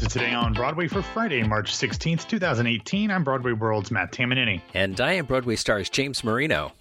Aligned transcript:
to 0.00 0.08
Today 0.08 0.32
on 0.32 0.54
Broadway 0.54 0.88
for 0.88 1.02
Friday, 1.02 1.42
March 1.42 1.72
16th, 1.72 2.26
2018. 2.26 3.10
I'm 3.10 3.22
Broadway 3.22 3.52
World's 3.52 3.90
Matt 3.90 4.12
Tamanini. 4.12 4.62
And 4.72 4.98
I 4.98 5.12
am 5.12 5.26
Broadway 5.26 5.56
stars 5.56 5.90
James 5.90 6.24
Marino. 6.24 6.72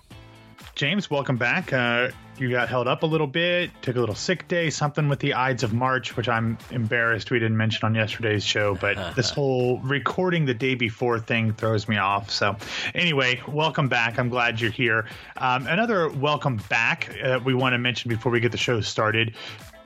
James, 0.76 1.12
welcome 1.12 1.36
back. 1.36 1.74
Uh, 1.74 2.12
you 2.38 2.50
got 2.50 2.70
held 2.70 2.88
up 2.88 3.04
a 3.04 3.06
little 3.06 3.28
bit, 3.28 3.72
took 3.82 3.98
a 3.98 4.00
little 4.00 4.16
sick 4.16 4.48
day, 4.48 4.70
something 4.70 5.10
with 5.10 5.20
the 5.20 5.34
Ides 5.34 5.64
of 5.64 5.74
March, 5.74 6.16
which 6.16 6.30
I'm 6.30 6.58
embarrassed 6.72 7.30
we 7.30 7.40
didn't 7.40 7.58
mention 7.58 7.86
on 7.86 7.94
yesterday's 7.94 8.46
show. 8.46 8.76
But 8.76 9.16
this 9.18 9.32
whole 9.32 9.80
recording 9.80 10.46
the 10.46 10.54
day 10.54 10.76
before 10.76 11.20
thing 11.20 11.52
throws 11.52 11.90
me 11.90 11.98
off. 11.98 12.32
So, 12.32 12.56
anyway, 12.96 13.42
welcome 13.50 13.90
back. 13.90 14.18
I'm 14.18 14.30
glad 14.30 14.62
you're 14.62 14.72
here. 14.72 15.08
Um, 15.36 15.68
another 15.68 16.08
welcome 16.08 16.62
back 16.70 17.14
uh, 17.22 17.42
we 17.44 17.54
want 17.54 17.74
to 17.74 17.80
mention 17.80 18.08
before 18.08 18.32
we 18.32 18.40
get 18.40 18.54
the 18.54 18.58
show 18.58 18.80
started. 18.80 19.36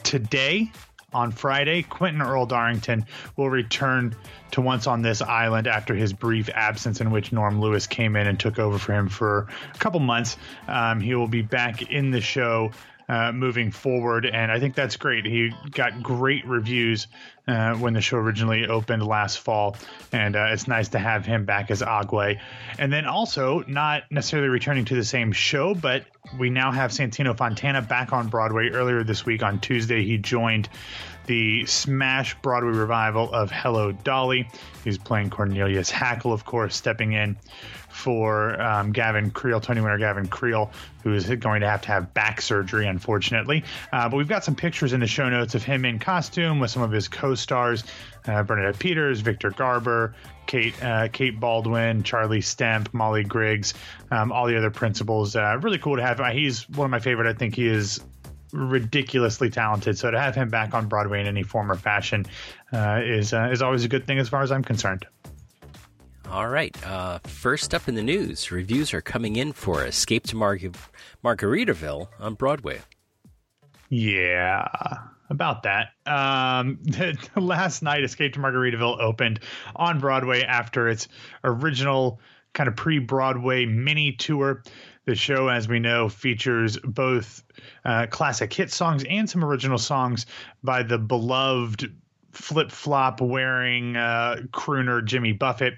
Today, 0.04 0.72
on 1.14 1.32
Friday, 1.32 1.84
Quentin 1.84 2.22
Earl 2.22 2.46
Darrington 2.46 3.06
will 3.36 3.50
return 3.50 4.16
to 4.52 4.62
Once 4.62 4.88
on 4.88 5.02
This 5.02 5.22
Island 5.22 5.68
after 5.68 5.96
his 5.96 6.14
brief 6.14 6.50
absence, 6.54 7.02
in 7.02 7.12
which 7.12 7.32
Norm 7.32 7.60
Lewis 7.60 7.88
came 7.88 8.16
in 8.16 8.28
and 8.28 8.40
took 8.40 8.60
over 8.60 8.78
for 8.78 8.94
him 8.94 9.10
for 9.10 9.48
a 9.74 9.78
couple 9.78 10.00
months. 10.00 10.38
Um, 10.68 11.00
he 11.00 11.16
will 11.16 11.28
be 11.28 11.42
back 11.42 11.92
in 11.92 12.12
the 12.12 12.22
show 12.22 12.72
uh, 13.10 13.32
moving 13.32 13.72
forward, 13.72 14.26
and 14.26 14.52
I 14.52 14.60
think 14.60 14.76
that's 14.76 14.98
great. 14.98 15.26
He 15.26 15.52
got 15.72 16.02
great 16.02 16.46
reviews 16.46 17.08
uh, 17.48 17.76
when 17.76 17.94
the 17.94 18.02
show 18.02 18.18
originally 18.18 18.68
opened 18.68 19.06
last 19.06 19.40
fall, 19.40 19.76
and 20.12 20.36
uh, 20.36 20.48
it's 20.52 20.68
nice 20.68 20.90
to 20.90 21.00
have 21.00 21.26
him 21.26 21.46
back 21.46 21.72
as 21.72 21.82
Agwe. 21.82 22.40
And 22.78 22.92
then 22.92 23.06
also, 23.06 23.64
not 23.68 24.04
necessarily 24.12 24.50
returning 24.50 24.86
to 24.86 24.96
the 24.96 25.04
same 25.04 25.32
show, 25.32 25.76
but 25.76 26.06
we 26.40 26.50
now 26.50 26.72
have 26.72 26.92
Santino 26.92 27.36
Fontana 27.36 27.82
back 27.82 28.14
on 28.14 28.30
Broadway. 28.30 28.70
Earlier 28.70 29.04
this 29.04 29.26
week 29.26 29.44
on 29.44 29.60
Tuesday, 29.60 30.04
he 30.04 30.18
joined 30.18 30.70
the 31.26 31.66
smash 31.66 32.36
Broadway 32.42 32.72
revival 32.72 33.34
of 33.34 33.52
Hello 33.52 33.92
Dolly. 33.92 34.48
He's 34.84 34.98
playing 34.98 35.30
Cornelius 35.30 35.92
Hackl, 35.92 36.34
of 36.34 36.46
course, 36.46 36.76
stepping 36.76 37.14
in 37.14 37.38
for 37.90 38.60
um, 38.60 38.92
Gavin 38.92 39.30
Creel, 39.30 39.62
Tony 39.62 39.80
winner 39.80 40.00
Gavin 40.00 40.28
Creel, 40.28 40.72
who 41.04 41.14
is 41.14 41.30
going 41.30 41.62
to 41.62 41.70
have 41.70 41.82
to 41.84 41.88
have 41.90 42.14
back 42.14 42.42
surgery, 42.42 42.88
unfortunately. 42.88 43.64
Uh, 43.92 44.10
but 44.10 44.18
we've 44.18 44.28
got 44.28 44.44
some 44.44 44.56
pictures 44.56 44.94
in 44.94 45.00
the 45.00 45.08
show 45.08 45.30
notes 45.30 45.54
of 45.56 45.64
him 45.64 45.86
in 45.86 46.00
costume 46.00 46.60
with 46.60 46.72
some 46.72 46.82
of 46.82 46.92
his 46.92 47.08
co-stars, 47.08 47.84
uh, 48.28 48.42
Bernadette 48.44 48.80
Peters, 48.80 49.20
Victor 49.20 49.52
Garber, 49.52 50.16
Kate 50.48 50.84
uh, 50.84 51.08
Kate 51.10 51.40
Baldwin, 51.40 52.04
Charlie 52.04 52.42
Stemp, 52.42 52.94
Molly 52.94 53.24
Griggs, 53.24 53.74
um, 54.12 54.32
all 54.32 54.48
the 54.48 54.58
other 54.58 54.72
principals. 54.72 55.36
Uh, 55.36 55.58
really 55.62 55.78
cool 55.78 55.96
to 55.96 56.02
have. 56.02 56.20
He's 56.34 56.68
one 56.70 56.86
of 56.86 56.92
my 56.92 57.00
favorite. 57.00 57.30
I 57.30 57.38
think 57.38 57.56
he 57.56 57.68
is 57.68 58.02
ridiculously 58.54 59.50
talented. 59.50 59.98
So 59.98 60.12
to 60.12 60.20
have 60.20 60.36
him 60.36 60.50
back 60.50 60.74
on 60.74 60.88
Broadway 60.88 61.20
in 61.20 61.28
any 61.28 61.44
form 61.44 61.72
or 61.72 61.76
fashion 61.76 62.26
uh, 62.72 63.02
is 63.04 63.34
uh, 63.34 63.50
is 63.52 63.62
always 63.62 63.84
a 63.84 63.88
good 63.90 64.08
thing 64.08 64.20
as 64.20 64.30
far 64.30 64.44
as 64.44 64.52
I'm 64.52 64.64
concerned. 64.64 65.06
All 66.30 66.48
right. 66.48 66.76
Uh, 66.86 67.20
first 67.26 67.76
up 67.76 67.88
in 67.88 67.96
the 67.96 68.02
news, 68.02 68.52
reviews 68.52 68.94
are 68.94 69.02
coming 69.02 69.36
in 69.36 69.52
for 69.52 69.86
Escape 69.86 70.24
to 70.28 70.36
Mar- 70.36 70.58
Margaritaville 71.24 72.08
on 72.20 72.34
Broadway. 72.36 72.82
Yeah, 73.90 74.68
about 75.30 75.64
that. 75.64 75.90
Um, 76.08 76.80
last 77.36 77.84
night, 77.84 78.04
Escape 78.04 78.34
to 78.34 78.40
Margaritaville 78.40 79.00
opened 79.00 79.42
on 79.76 80.00
Broadway 80.00 80.42
after 80.44 80.88
its 80.88 81.08
original 81.44 82.20
kind 82.54 82.68
of 82.68 82.76
pre 82.76 83.00
Broadway 83.00 83.66
mini 83.66 84.14
tour. 84.14 84.64
The 85.06 85.16
show, 85.16 85.50
as 85.50 85.68
we 85.68 85.80
know, 85.80 86.08
features 86.08 86.78
both 86.78 87.44
uh, 87.84 88.08
classic 88.10 88.54
hit 88.54 88.72
songs 88.72 89.04
and 89.10 89.30
some 89.30 89.44
original 89.44 89.78
songs 89.78 90.26
by 90.64 90.84
the 90.84 90.98
beloved 90.98 91.94
flip 92.34 92.72
flop 92.72 93.22
wearing 93.22 93.96
uh, 93.96 94.38
crooner 94.52 95.04
Jimmy 95.04 95.34
Buffett. 95.34 95.76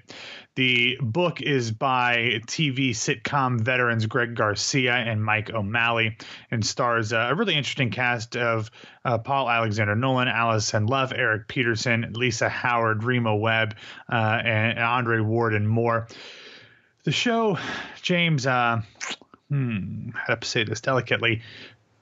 The 0.54 0.96
book 1.02 1.42
is 1.42 1.70
by 1.70 2.40
TV 2.46 2.90
sitcom 2.90 3.60
veterans 3.60 4.06
Greg 4.06 4.34
Garcia 4.34 4.94
and 4.94 5.22
Mike 5.22 5.50
O'Malley 5.52 6.16
and 6.50 6.64
stars 6.64 7.12
a 7.12 7.34
really 7.36 7.54
interesting 7.54 7.90
cast 7.90 8.36
of 8.36 8.70
uh, 9.04 9.18
Paul 9.18 9.50
Alexander 9.50 9.94
Nolan, 9.94 10.28
Alison 10.28 10.86
Luff, 10.86 11.12
Eric 11.12 11.46
Petersen, 11.48 12.12
Lisa 12.14 12.48
Howard, 12.48 13.04
Rema 13.04 13.36
Webb, 13.36 13.74
uh, 14.10 14.40
and 14.44 14.78
Andre 14.78 15.20
Ward, 15.20 15.52
and 15.52 15.68
more. 15.68 16.08
The 17.06 17.12
show, 17.12 17.56
James, 18.02 18.48
uh, 18.48 18.82
hmm, 19.48 20.08
how 20.12 20.34
to 20.34 20.44
say 20.44 20.64
this 20.64 20.80
delicately, 20.80 21.40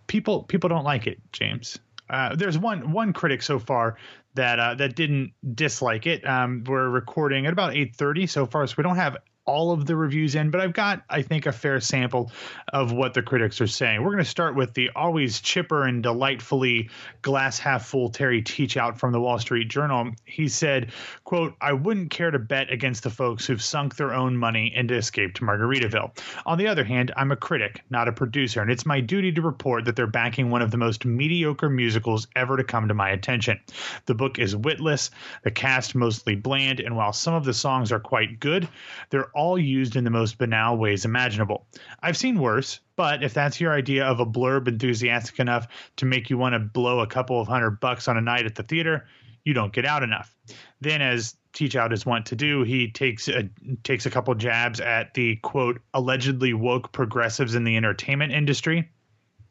people 0.06 0.44
people 0.44 0.70
don't 0.70 0.84
like 0.84 1.06
it, 1.06 1.18
James. 1.30 1.78
Uh, 2.08 2.34
there's 2.34 2.56
one 2.56 2.90
one 2.90 3.12
critic 3.12 3.42
so 3.42 3.58
far 3.58 3.98
that 4.32 4.58
uh, 4.58 4.74
that 4.76 4.96
didn't 4.96 5.34
dislike 5.54 6.06
it. 6.06 6.26
Um, 6.26 6.64
we're 6.66 6.88
recording 6.88 7.44
at 7.44 7.52
about 7.52 7.74
8:30 7.74 8.30
so 8.30 8.46
far, 8.46 8.66
so 8.66 8.76
we 8.78 8.82
don't 8.82 8.96
have 8.96 9.18
all 9.46 9.72
of 9.72 9.86
the 9.86 9.94
reviews 9.96 10.34
in, 10.34 10.50
but 10.50 10.60
I've 10.60 10.72
got, 10.72 11.02
I 11.10 11.22
think, 11.22 11.46
a 11.46 11.52
fair 11.52 11.80
sample 11.80 12.32
of 12.72 12.92
what 12.92 13.14
the 13.14 13.22
critics 13.22 13.60
are 13.60 13.66
saying. 13.66 14.02
We're 14.02 14.12
going 14.12 14.24
to 14.24 14.30
start 14.30 14.54
with 14.54 14.74
the 14.74 14.90
always 14.96 15.40
chipper 15.40 15.84
and 15.84 16.02
delightfully 16.02 16.88
glass 17.22 17.58
half 17.58 17.86
full 17.86 18.08
Terry 18.08 18.42
Teachout 18.42 18.98
from 18.98 19.12
the 19.12 19.20
Wall 19.20 19.38
Street 19.38 19.68
Journal. 19.68 20.12
He 20.24 20.48
said, 20.48 20.92
quote, 21.24 21.54
I 21.60 21.72
wouldn't 21.72 22.10
care 22.10 22.30
to 22.30 22.38
bet 22.38 22.72
against 22.72 23.02
the 23.02 23.10
folks 23.10 23.46
who've 23.46 23.62
sunk 23.62 23.96
their 23.96 24.14
own 24.14 24.36
money 24.36 24.72
into 24.74 24.94
Escape 24.94 25.34
to 25.34 25.42
Margaritaville. 25.42 26.16
On 26.46 26.56
the 26.56 26.66
other 26.66 26.84
hand, 26.84 27.12
I'm 27.16 27.32
a 27.32 27.36
critic, 27.36 27.82
not 27.90 28.08
a 28.08 28.12
producer, 28.12 28.62
and 28.62 28.70
it's 28.70 28.86
my 28.86 29.00
duty 29.00 29.32
to 29.32 29.42
report 29.42 29.84
that 29.84 29.96
they're 29.96 30.06
backing 30.06 30.50
one 30.50 30.62
of 30.62 30.70
the 30.70 30.78
most 30.78 31.04
mediocre 31.04 31.68
musicals 31.68 32.26
ever 32.34 32.56
to 32.56 32.64
come 32.64 32.88
to 32.88 32.94
my 32.94 33.10
attention. 33.10 33.60
The 34.06 34.14
book 34.14 34.38
is 34.38 34.56
witless, 34.56 35.10
the 35.42 35.50
cast 35.50 35.94
mostly 35.94 36.34
bland, 36.34 36.80
and 36.80 36.96
while 36.96 37.12
some 37.12 37.34
of 37.34 37.44
the 37.44 37.54
songs 37.54 37.92
are 37.92 38.00
quite 38.00 38.40
good, 38.40 38.68
they're 39.10 39.33
all 39.34 39.58
used 39.58 39.96
in 39.96 40.04
the 40.04 40.10
most 40.10 40.38
banal 40.38 40.76
ways 40.76 41.04
imaginable. 41.04 41.66
I've 42.00 42.16
seen 42.16 42.38
worse, 42.38 42.80
but 42.96 43.22
if 43.22 43.34
that's 43.34 43.60
your 43.60 43.72
idea 43.72 44.04
of 44.04 44.20
a 44.20 44.26
blurb 44.26 44.68
enthusiastic 44.68 45.40
enough 45.40 45.66
to 45.96 46.06
make 46.06 46.30
you 46.30 46.38
want 46.38 46.54
to 46.54 46.58
blow 46.58 47.00
a 47.00 47.06
couple 47.06 47.40
of 47.40 47.48
hundred 47.48 47.80
bucks 47.80 48.08
on 48.08 48.16
a 48.16 48.20
night 48.20 48.46
at 48.46 48.54
the 48.54 48.62
theater, 48.62 49.06
you 49.44 49.54
don't 49.54 49.72
get 49.72 49.84
out 49.84 50.02
enough. 50.02 50.34
Then, 50.80 51.02
as 51.02 51.36
Teachout 51.52 51.92
is 51.92 52.04
wont 52.04 52.26
to 52.26 52.36
do, 52.36 52.62
he 52.62 52.90
takes 52.90 53.28
a, 53.28 53.48
takes 53.82 54.06
a 54.06 54.10
couple 54.10 54.34
jabs 54.34 54.80
at 54.80 55.14
the 55.14 55.36
quote 55.36 55.80
allegedly 55.92 56.52
woke 56.52 56.92
progressives 56.92 57.54
in 57.54 57.64
the 57.64 57.76
entertainment 57.76 58.32
industry. 58.32 58.90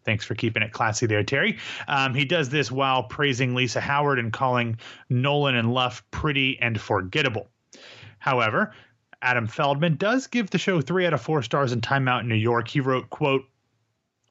Thanks 0.03 0.25
for 0.25 0.35
keeping 0.35 0.63
it 0.63 0.73
classy 0.73 1.05
there, 1.05 1.23
Terry. 1.23 1.59
Um, 1.87 2.13
he 2.13 2.25
does 2.25 2.49
this 2.49 2.69
while 2.69 3.03
praising 3.03 3.55
Lisa 3.55 3.79
Howard 3.79 4.19
and 4.19 4.33
calling 4.33 4.77
Nolan 5.09 5.55
and 5.55 5.73
Luff 5.73 6.03
pretty 6.11 6.59
and 6.59 6.79
forgettable. 6.79 7.47
However, 8.19 8.73
Adam 9.23 9.47
Feldman 9.47 9.95
does 9.95 10.27
give 10.27 10.49
the 10.49 10.57
show 10.57 10.81
three 10.81 11.07
out 11.07 11.13
of 11.13 11.21
four 11.21 11.41
stars 11.41 11.71
in 11.71 11.79
Time 11.79 12.09
Out 12.09 12.23
in 12.23 12.27
New 12.27 12.35
York. 12.35 12.67
He 12.67 12.81
wrote, 12.81 13.09
quote, 13.09 13.43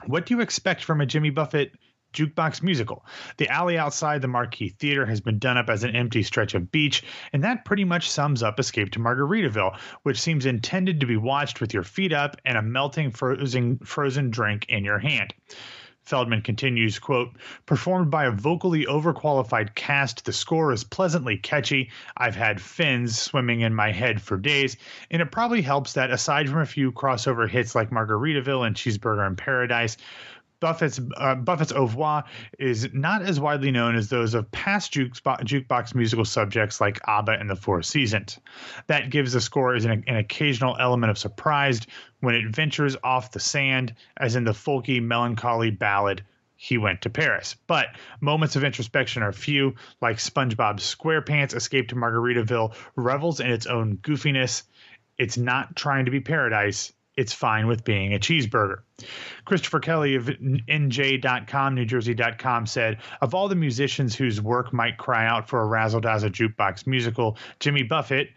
What 0.05 0.27
do 0.27 0.35
you 0.35 0.43
expect 0.43 0.85
from 0.85 1.01
a 1.01 1.07
Jimmy 1.07 1.31
Buffett 1.31 1.73
jukebox 2.13 2.63
musical? 2.63 3.07
The 3.39 3.49
alley 3.49 3.79
outside 3.79 4.21
the 4.21 4.29
Marquis 4.29 4.69
Theater 4.69 5.07
has 5.07 5.23
been 5.23 5.39
done 5.39 5.57
up 5.57 5.71
as 5.71 5.83
an 5.83 5.97
empty 5.97 6.23
stretch 6.23 6.53
of 6.53 6.71
beach, 6.71 7.03
and 7.33 7.43
that 7.43 7.65
pretty 7.65 7.85
much 7.85 8.11
sums 8.11 8.43
up 8.43 8.61
Escape 8.61 8.91
to 8.91 8.99
Margaritaville, 8.99 9.79
which 10.03 10.21
seems 10.21 10.45
intended 10.45 11.01
to 11.01 11.07
be 11.07 11.17
watched 11.17 11.63
with 11.63 11.73
your 11.73 11.85
feet 11.85 12.13
up 12.13 12.37
and 12.45 12.59
a 12.59 12.63
melting 12.63 13.13
frozen 13.13 13.79
frozen 13.79 14.31
drink 14.31 14.67
in 14.69 14.85
your 14.85 14.99
hand. 14.99 15.33
Feldman 16.05 16.43
continues, 16.43 16.99
quote, 16.99 17.31
performed 17.65 18.11
by 18.11 18.25
a 18.25 18.31
vocally 18.31 18.85
overqualified 18.87 19.75
cast, 19.77 20.25
the 20.25 20.33
score 20.33 20.73
is 20.73 20.85
pleasantly 20.85 21.37
catchy. 21.37 21.91
I've 22.17 22.35
had 22.35 22.61
fins 22.61 23.19
swimming 23.19 23.61
in 23.61 23.75
my 23.75 23.93
head 23.93 24.21
for 24.21 24.37
days, 24.37 24.77
and 25.11 25.23
it 25.23 25.31
probably 25.31 25.63
helps 25.63 25.93
that 25.93 26.11
aside 26.11 26.49
from 26.49 26.61
a 26.61 26.67
few 26.67 26.91
crossover 26.91 27.49
hits 27.49 27.75
like 27.75 27.91
Margaritaville 27.91 28.67
and 28.67 28.75
Cheeseburger 28.75 29.27
in 29.27 29.37
Paradise, 29.37 29.97
Buffett's 30.63 31.01
uh, 31.17 31.35
Buffett's 31.35 31.73
oeuvre 31.73 32.23
is 32.57 32.89
not 32.93 33.23
as 33.23 33.41
widely 33.41 33.73
known 33.73 33.97
as 33.97 34.09
those 34.09 34.33
of 34.33 34.49
past 34.53 34.95
jukebox, 34.95 35.43
jukebox 35.43 35.93
musical 35.93 36.25
subjects 36.25 36.81
like 36.81 37.01
ABBA 37.09 37.33
and 37.33 37.51
the 37.51 37.57
Four 37.57 37.83
Seasons. 37.83 38.39
That 38.87 39.11
gives 39.11 39.33
the 39.33 39.41
score 39.41 39.75
an, 39.75 40.05
an 40.07 40.17
occasional 40.17 40.77
element 40.79 41.11
of 41.11 41.19
surprise 41.19 41.81
when 42.21 42.37
it 42.37 42.55
ventures 42.55 42.97
off 43.03 43.33
the 43.33 43.41
sand, 43.41 43.97
as 44.17 44.37
in 44.37 44.45
the 44.45 44.53
folky, 44.53 45.03
melancholy 45.03 45.73
ballad 45.73 46.23
he 46.55 46.79
went 46.79 47.03
to 47.03 47.11
Paris. 47.11 47.57
But 47.67 47.89
moments 48.21 48.55
of 48.55 48.63
introspection 48.63 49.25
are 49.25 49.33
few, 49.33 49.75
like 50.01 50.19
SpongeBob 50.19 50.77
SquarePants 50.77 51.57
Escape 51.57 51.89
to 51.89 51.97
Margaritaville 51.97 52.77
revels 52.95 53.41
in 53.41 53.51
its 53.51 53.67
own 53.67 53.97
goofiness. 53.97 54.63
It's 55.19 55.37
not 55.37 55.75
trying 55.75 56.05
to 56.05 56.13
be 56.13 56.21
paradise, 56.21 56.93
it's 57.17 57.33
fine 57.33 57.67
with 57.67 57.85
being 57.85 58.15
a 58.15 58.19
cheeseburger. 58.19 58.79
Christopher 59.45 59.81
Kelly 59.81 60.15
of 60.15 60.27
NJ.com, 60.27 61.77
NewJersey.com 61.77 62.67
said, 62.67 62.99
Of 63.21 63.35
all 63.35 63.49
the 63.49 63.55
musicians 63.55 64.15
whose 64.15 64.41
work 64.41 64.73
might 64.73 64.97
cry 64.97 65.27
out 65.27 65.49
for 65.49 65.61
a 65.61 65.67
razzle 65.67 66.01
dazzle 66.01 66.31
jukebox 66.31 66.87
musical, 66.87 67.37
Jimmy 67.61 67.83
Buffett, 67.83 68.29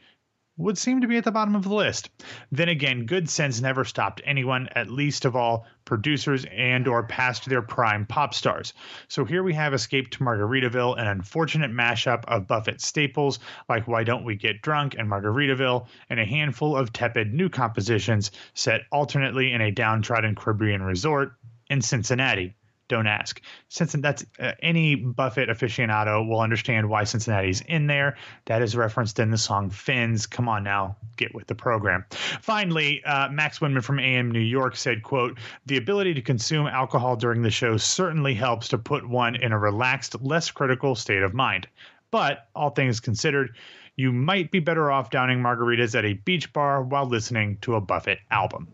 would 0.58 0.78
seem 0.78 1.02
to 1.02 1.08
be 1.08 1.18
at 1.18 1.24
the 1.24 1.32
bottom 1.32 1.56
of 1.56 1.64
the 1.64 1.74
list. 1.74 2.10
Then 2.52 2.70
again, 2.70 3.06
good 3.06 3.30
sense 3.30 3.60
never 3.60 3.84
stopped 3.84 4.22
anyone, 4.24 4.70
at 4.74 4.90
least 4.90 5.26
of 5.26 5.36
all 5.36 5.66
producers 5.84 6.46
and 6.52 6.88
or 6.88 7.04
past 7.04 7.46
their 7.46 7.62
prime 7.62 8.06
pop 8.06 8.34
stars. 8.34 8.74
So 9.08 9.26
here 9.26 9.44
we 9.44 9.54
have 9.54 9.74
Escape 9.74 10.12
to 10.12 10.24
Margaritaville, 10.24 11.00
an 11.00 11.08
unfortunate 11.08 11.72
mashup 11.72 12.24
of 12.26 12.48
Buffett 12.48 12.82
staples 12.82 13.40
like 13.68 13.88
Why 13.88 14.04
Don't 14.04 14.24
We 14.24 14.36
Get 14.36 14.62
Drunk 14.62 14.96
and 14.98 15.10
Margaritaville, 15.10 15.88
and 16.10 16.20
a 16.20 16.26
handful 16.26 16.76
of 16.76 16.94
tepid 16.94 17.34
new 17.34 17.50
compositions 17.50 18.32
set 18.54 18.82
alternately 18.92 19.52
in 19.52 19.62
a 19.62 19.72
downtrodden 19.72 20.36
Caribbean 20.36 20.82
resort 20.82 21.34
in 21.70 21.82
Cincinnati 21.82 22.56
don't 22.88 23.08
ask. 23.08 23.42
Since 23.70 23.94
that's 23.94 24.26
uh, 24.40 24.52
any 24.62 24.96
Buffett 24.96 25.50
aficionado 25.50 26.28
will 26.28 26.40
understand 26.40 26.90
why 26.90 27.04
Cincinnati's 27.04 27.62
in 27.62 27.88
there. 27.88 28.18
That 28.46 28.62
is 28.62 28.76
referenced 28.76 29.20
in 29.20 29.32
the 29.32 29.38
song 29.38 29.70
Fins. 29.70 30.28
Come 30.28 30.48
on 30.48 30.64
now, 30.64 30.96
get 31.18 31.34
with 31.34 31.48
the 31.48 31.56
program. 31.56 32.06
Finally, 32.42 33.04
uh, 33.06 33.30
Matt 33.30 33.54
Windman 33.56 33.84
from 33.84 34.00
AM 34.00 34.32
New 34.32 34.40
York 34.40 34.76
said, 34.76 35.04
"quote 35.04 35.38
The 35.66 35.78
ability 35.78 36.14
to 36.14 36.22
consume 36.22 36.68
alcohol 36.68 37.16
during 37.16 37.42
the 37.42 37.52
show 37.52 37.78
certainly 37.78 38.34
helps 38.34 38.68
to 38.70 38.78
put 38.78 39.08
one 39.08 39.36
in 39.36 39.52
a 39.52 39.60
relaxed, 39.60 40.16
less 40.22 40.52
critical 40.52 40.96
state 40.96 41.24
of 41.24 41.34
mind. 41.34 41.68
But 42.12 42.48
all 42.56 42.70
things 42.70 43.00
considered." 43.00 43.56
You 43.98 44.12
might 44.12 44.52
be 44.52 44.60
better 44.60 44.92
off 44.92 45.10
downing 45.10 45.40
margaritas 45.40 45.96
at 45.96 46.04
a 46.04 46.16
beach 46.16 46.52
bar 46.52 46.84
while 46.84 47.06
listening 47.06 47.60
to 47.62 47.76
a 47.76 47.82
Buffett 47.82 48.20
album. 48.30 48.68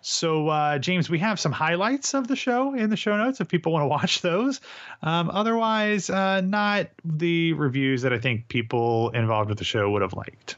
So, 0.00 0.48
uh, 0.48 0.78
James, 0.78 1.08
we 1.08 1.18
have 1.20 1.40
some 1.40 1.52
highlights 1.52 2.14
of 2.14 2.28
the 2.28 2.36
show 2.36 2.74
in 2.74 2.90
the 2.90 2.96
show 2.96 3.16
notes 3.16 3.40
if 3.40 3.48
people 3.48 3.72
want 3.72 3.82
to 3.84 3.88
watch 3.88 4.20
those. 4.22 4.60
Um, 5.02 5.30
otherwise, 5.30 6.10
uh, 6.10 6.40
not 6.42 6.88
the 7.04 7.52
reviews 7.54 8.02
that 8.02 8.12
I 8.12 8.18
think 8.18 8.48
people 8.48 9.10
involved 9.10 9.48
with 9.48 9.58
the 9.58 9.64
show 9.64 9.90
would 9.90 10.02
have 10.02 10.14
liked. 10.14 10.56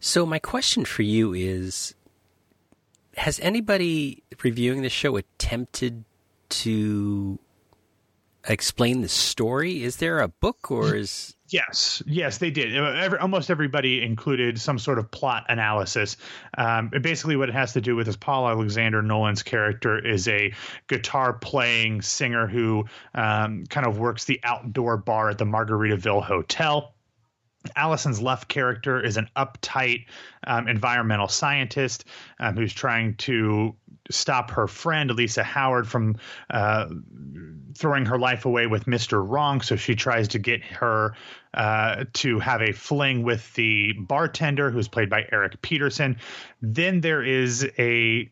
So, 0.00 0.24
my 0.24 0.38
question 0.38 0.84
for 0.84 1.02
you 1.02 1.34
is 1.34 1.94
Has 3.16 3.38
anybody 3.40 4.22
reviewing 4.42 4.82
the 4.82 4.88
show 4.88 5.16
attempted 5.16 6.04
to 6.50 7.38
explain 8.48 9.02
the 9.02 9.08
story? 9.08 9.82
Is 9.82 9.96
there 9.96 10.20
a 10.20 10.28
book 10.28 10.70
or 10.70 10.94
is 10.94 11.36
Yes, 11.50 12.00
yes, 12.06 12.38
they 12.38 12.50
did. 12.50 12.78
Uh, 12.78 12.92
every, 12.92 13.18
almost 13.18 13.50
everybody 13.50 14.02
included 14.04 14.60
some 14.60 14.78
sort 14.78 15.00
of 15.00 15.10
plot 15.10 15.46
analysis. 15.48 16.16
Um, 16.56 16.90
basically, 17.02 17.34
what 17.34 17.48
it 17.48 17.54
has 17.54 17.72
to 17.72 17.80
do 17.80 17.96
with 17.96 18.06
is 18.06 18.16
Paul 18.16 18.48
Alexander 18.48 19.02
Nolan's 19.02 19.42
character 19.42 19.98
is 19.98 20.28
a 20.28 20.54
guitar 20.86 21.32
playing 21.32 22.02
singer 22.02 22.46
who 22.46 22.84
um, 23.16 23.66
kind 23.66 23.84
of 23.84 23.98
works 23.98 24.26
the 24.26 24.38
outdoor 24.44 24.96
bar 24.96 25.28
at 25.28 25.38
the 25.38 25.44
Margaritaville 25.44 26.22
Hotel. 26.22 26.94
Alison 27.74 28.18
Luff's 28.22 28.44
character 28.44 29.04
is 29.04 29.16
an 29.16 29.28
uptight 29.36 30.06
um, 30.46 30.68
environmental 30.68 31.28
scientist 31.28 32.04
um, 32.38 32.56
who's 32.56 32.72
trying 32.72 33.16
to 33.16 33.74
stop 34.10 34.52
her 34.52 34.66
friend 34.66 35.10
Lisa 35.10 35.42
Howard 35.42 35.86
from 35.86 36.16
uh, 36.48 36.88
throwing 37.74 38.06
her 38.06 38.18
life 38.18 38.44
away 38.44 38.66
with 38.66 38.86
Mr. 38.86 39.26
Wrong. 39.26 39.60
So 39.60 39.76
she 39.76 39.94
tries 39.94 40.28
to 40.28 40.38
get 40.38 40.62
her 40.62 41.14
uh, 41.54 42.04
to 42.14 42.38
have 42.38 42.62
a 42.62 42.72
fling 42.72 43.22
with 43.22 43.52
the 43.54 43.92
bartender, 43.92 44.70
who's 44.70 44.88
played 44.88 45.10
by 45.10 45.26
Eric 45.32 45.60
Petersen. 45.62 46.18
Then 46.62 47.00
there 47.00 47.22
is 47.22 47.68
a 47.78 48.30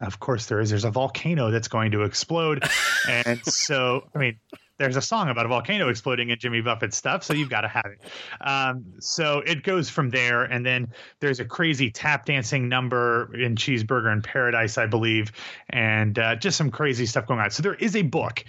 of 0.00 0.20
course 0.20 0.46
there 0.46 0.60
is 0.60 0.70
there's 0.70 0.84
a 0.84 0.90
volcano 0.90 1.50
that's 1.50 1.68
going 1.68 1.90
to 1.90 2.02
explode 2.02 2.62
and 3.08 3.44
so 3.44 4.06
i 4.14 4.18
mean 4.18 4.38
there's 4.78 4.96
a 4.96 5.02
song 5.02 5.28
about 5.28 5.44
a 5.44 5.48
volcano 5.48 5.88
exploding 5.88 6.30
in 6.30 6.38
Jimmy 6.38 6.60
Buffett 6.60 6.94
stuff, 6.94 7.24
so 7.24 7.34
you've 7.34 7.50
got 7.50 7.62
to 7.62 7.68
have 7.68 7.86
it. 7.86 8.00
Um, 8.40 8.84
so 9.00 9.40
it 9.40 9.62
goes 9.62 9.90
from 9.90 10.10
there, 10.10 10.44
and 10.44 10.64
then 10.64 10.88
there's 11.20 11.40
a 11.40 11.44
crazy 11.44 11.90
tap 11.90 12.26
dancing 12.26 12.68
number 12.68 13.34
in 13.34 13.56
Cheeseburger 13.56 14.12
in 14.12 14.22
Paradise, 14.22 14.78
I 14.78 14.86
believe, 14.86 15.32
and 15.70 16.18
uh, 16.18 16.36
just 16.36 16.56
some 16.56 16.70
crazy 16.70 17.06
stuff 17.06 17.26
going 17.26 17.40
on. 17.40 17.50
So 17.50 17.62
there 17.62 17.74
is 17.74 17.96
a 17.96 18.02
book. 18.02 18.44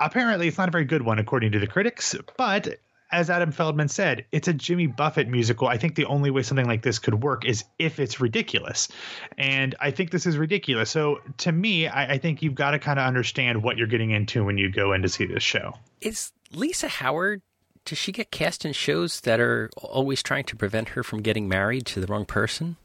Apparently, 0.00 0.48
it's 0.48 0.58
not 0.58 0.68
a 0.68 0.72
very 0.72 0.84
good 0.84 1.02
one 1.02 1.18
according 1.18 1.52
to 1.52 1.58
the 1.58 1.66
critics, 1.66 2.14
but 2.36 2.78
as 3.10 3.30
Adam 3.30 3.52
Feldman 3.52 3.88
said, 3.88 4.24
it's 4.32 4.48
a 4.48 4.52
Jimmy 4.52 4.86
Buffett 4.86 5.28
musical. 5.28 5.68
I 5.68 5.78
think 5.78 5.94
the 5.94 6.04
only 6.04 6.30
way 6.30 6.42
something 6.42 6.66
like 6.66 6.82
this 6.82 6.98
could 6.98 7.22
work 7.22 7.44
is 7.44 7.64
if 7.78 7.98
it's 7.98 8.20
ridiculous. 8.20 8.88
And 9.36 9.74
I 9.80 9.90
think 9.90 10.10
this 10.10 10.26
is 10.26 10.36
ridiculous. 10.36 10.90
So 10.90 11.20
to 11.38 11.52
me, 11.52 11.88
I, 11.88 12.14
I 12.14 12.18
think 12.18 12.42
you've 12.42 12.54
got 12.54 12.72
to 12.72 12.78
kind 12.78 12.98
of 12.98 13.06
understand 13.06 13.62
what 13.62 13.78
you're 13.78 13.86
getting 13.86 14.10
into 14.10 14.44
when 14.44 14.58
you 14.58 14.70
go 14.70 14.92
in 14.92 15.02
to 15.02 15.08
see 15.08 15.26
this 15.26 15.42
show. 15.42 15.74
Is 16.00 16.32
Lisa 16.52 16.88
Howard 16.88 17.42
does 17.88 17.96
she 17.96 18.12
get 18.12 18.30
cast 18.30 18.66
in 18.66 18.74
shows 18.74 19.22
that 19.22 19.40
are 19.40 19.70
always 19.78 20.22
trying 20.22 20.44
to 20.44 20.56
prevent 20.56 20.90
her 20.90 21.02
from 21.02 21.22
getting 21.22 21.48
married 21.48 21.86
to 21.86 22.00
the 22.00 22.06
wrong 22.06 22.26
person? 22.26 22.76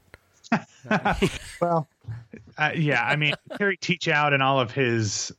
well, 1.61 1.89
uh, 2.57 2.71
yeah, 2.73 3.03
I 3.03 3.17
mean, 3.17 3.33
Terry 3.57 3.75
Teachout 3.75 4.33
and 4.33 4.41
all 4.41 4.61
of 4.61 4.71
his 4.71 5.33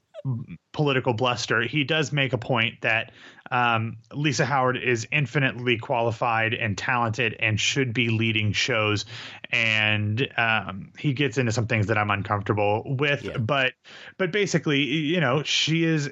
political 0.72 1.14
bluster, 1.14 1.62
he 1.62 1.84
does 1.84 2.12
make 2.12 2.32
a 2.34 2.38
point 2.38 2.80
that 2.82 3.12
um, 3.50 3.98
Lisa 4.12 4.44
Howard 4.44 4.76
is 4.76 5.06
infinitely 5.12 5.78
qualified 5.78 6.54
and 6.54 6.76
talented 6.76 7.36
and 7.38 7.58
should 7.60 7.92
be 7.92 8.08
leading 8.08 8.52
shows. 8.52 9.04
And 9.50 10.26
um, 10.36 10.92
he 10.98 11.12
gets 11.12 11.38
into 11.38 11.52
some 11.52 11.66
things 11.66 11.88
that 11.88 11.98
I'm 11.98 12.10
uncomfortable 12.10 12.82
with, 12.84 13.24
yeah. 13.24 13.38
but 13.38 13.74
but 14.18 14.32
basically, 14.32 14.82
you 14.82 15.20
know, 15.20 15.42
she 15.42 15.84
is 15.84 16.10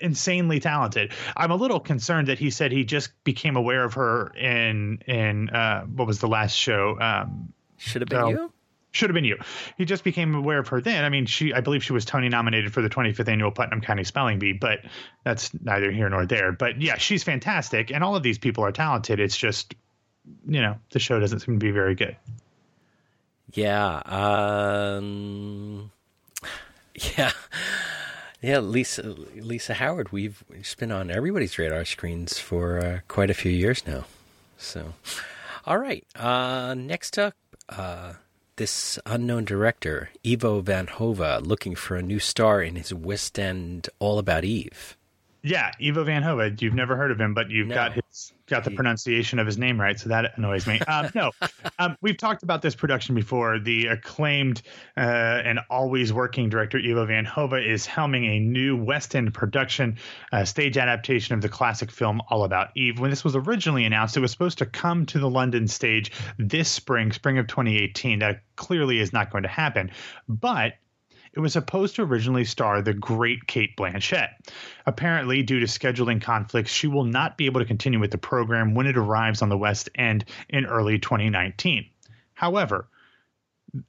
insanely 0.00 0.60
talented. 0.60 1.12
I'm 1.36 1.50
a 1.50 1.56
little 1.56 1.80
concerned 1.80 2.28
that 2.28 2.38
he 2.38 2.50
said 2.50 2.72
he 2.72 2.84
just 2.84 3.12
became 3.24 3.56
aware 3.56 3.84
of 3.84 3.94
her 3.94 4.34
in 4.34 4.98
in 5.06 5.50
uh, 5.50 5.82
what 5.84 6.06
was 6.06 6.18
the 6.18 6.28
last 6.28 6.54
show? 6.54 6.98
Um, 7.00 7.52
Should 7.78 8.02
have 8.02 8.08
been 8.08 8.28
you 8.28 8.52
should 8.92 9.10
have 9.10 9.14
been 9.14 9.24
you. 9.24 9.38
He 9.76 9.84
just 9.84 10.04
became 10.04 10.34
aware 10.34 10.58
of 10.58 10.68
her 10.68 10.80
then. 10.80 11.04
I 11.04 11.08
mean, 11.08 11.26
she 11.26 11.52
I 11.52 11.60
believe 11.60 11.82
she 11.82 11.92
was 11.92 12.04
Tony 12.04 12.28
nominated 12.28 12.72
for 12.72 12.82
the 12.82 12.88
25th 12.88 13.28
annual 13.28 13.50
Putnam 13.50 13.80
County 13.80 14.04
Spelling 14.04 14.38
Bee, 14.38 14.52
but 14.52 14.80
that's 15.24 15.50
neither 15.62 15.90
here 15.90 16.08
nor 16.08 16.26
there. 16.26 16.52
But 16.52 16.80
yeah, 16.80 16.98
she's 16.98 17.24
fantastic, 17.24 17.90
and 17.90 18.04
all 18.04 18.14
of 18.14 18.22
these 18.22 18.38
people 18.38 18.64
are 18.64 18.72
talented. 18.72 19.18
It's 19.18 19.36
just 19.36 19.74
you 20.46 20.60
know 20.60 20.76
the 20.90 20.98
show 20.98 21.18
doesn't 21.18 21.40
seem 21.40 21.58
to 21.58 21.64
be 21.64 21.72
very 21.72 21.94
good. 21.94 22.16
Yeah. 23.52 24.02
Um, 24.06 25.90
yeah. 27.16 27.32
Yeah, 28.40 28.58
Lisa 28.58 29.02
Lisa 29.36 29.74
Howard. 29.74 30.10
We've 30.10 30.42
she's 30.56 30.74
been 30.74 30.90
on 30.90 31.12
everybody's 31.12 31.58
radar 31.58 31.84
screens 31.84 32.38
for 32.40 32.80
uh, 32.80 32.98
quite 33.06 33.30
a 33.30 33.34
few 33.34 33.52
years 33.52 33.86
now. 33.86 34.04
So, 34.58 34.94
all 35.64 35.78
right. 35.78 36.04
Uh, 36.16 36.74
next 36.74 37.20
up, 37.20 37.34
uh, 37.68 38.14
this 38.56 38.98
unknown 39.06 39.44
director, 39.44 40.10
Ivo 40.26 40.60
Van 40.60 40.86
Hove, 40.86 41.46
looking 41.46 41.74
for 41.74 41.96
a 41.96 42.02
new 42.02 42.18
star 42.18 42.62
in 42.62 42.76
his 42.76 42.92
West 42.92 43.38
End 43.38 43.88
All 43.98 44.18
About 44.18 44.44
Eve. 44.44 44.96
Yeah, 45.44 45.72
Ivo 45.82 46.04
Van 46.04 46.22
Hove. 46.22 46.62
You've 46.62 46.74
never 46.74 46.94
heard 46.94 47.10
of 47.10 47.20
him, 47.20 47.34
but 47.34 47.50
you've 47.50 47.66
no. 47.66 47.74
got 47.74 47.92
his 47.94 48.32
got 48.46 48.64
the 48.64 48.70
pronunciation 48.70 49.38
of 49.38 49.46
his 49.46 49.58
name 49.58 49.80
right, 49.80 49.98
so 49.98 50.08
that 50.10 50.36
annoys 50.36 50.66
me. 50.66 50.78
Um, 50.80 51.10
no, 51.14 51.30
um, 51.78 51.96
we've 52.00 52.16
talked 52.16 52.42
about 52.42 52.62
this 52.62 52.76
production 52.76 53.14
before. 53.14 53.58
The 53.58 53.86
acclaimed 53.86 54.62
uh, 54.96 55.00
and 55.00 55.58
always 55.70 56.12
working 56.12 56.48
director 56.48 56.78
Ivo 56.78 57.06
Van 57.06 57.24
Hove 57.24 57.54
is 57.54 57.86
helming 57.86 58.24
a 58.28 58.38
new 58.38 58.76
West 58.76 59.16
End 59.16 59.34
production, 59.34 59.98
uh, 60.32 60.44
stage 60.44 60.76
adaptation 60.76 61.34
of 61.34 61.40
the 61.40 61.48
classic 61.48 61.90
film 61.90 62.20
All 62.30 62.44
About 62.44 62.68
Eve. 62.76 63.00
When 63.00 63.10
this 63.10 63.24
was 63.24 63.34
originally 63.34 63.84
announced, 63.84 64.16
it 64.16 64.20
was 64.20 64.30
supposed 64.30 64.58
to 64.58 64.66
come 64.66 65.06
to 65.06 65.18
the 65.18 65.30
London 65.30 65.66
stage 65.66 66.12
this 66.38 66.68
spring, 66.68 67.10
spring 67.10 67.38
of 67.38 67.48
2018. 67.48 68.20
That 68.20 68.42
clearly 68.54 69.00
is 69.00 69.12
not 69.12 69.30
going 69.30 69.42
to 69.42 69.48
happen, 69.48 69.90
but 70.28 70.74
it 71.34 71.40
was 71.40 71.52
supposed 71.54 71.96
to 71.96 72.02
originally 72.02 72.44
star 72.44 72.82
the 72.82 72.92
great 72.92 73.46
Cate 73.46 73.76
Blanchett. 73.76 74.30
Apparently, 74.86 75.42
due 75.42 75.60
to 75.60 75.66
scheduling 75.66 76.20
conflicts, 76.20 76.70
she 76.70 76.86
will 76.86 77.04
not 77.04 77.38
be 77.38 77.46
able 77.46 77.60
to 77.60 77.66
continue 77.66 77.98
with 77.98 78.10
the 78.10 78.18
program 78.18 78.74
when 78.74 78.86
it 78.86 78.96
arrives 78.96 79.42
on 79.42 79.48
the 79.48 79.58
West 79.58 79.88
End 79.94 80.24
in 80.48 80.66
early 80.66 80.98
2019. 80.98 81.86
However, 82.34 82.88